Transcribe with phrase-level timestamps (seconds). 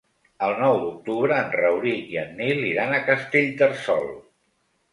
[0.45, 4.13] El nou d'octubre en Rauric i en Nil iran a Castellterçol.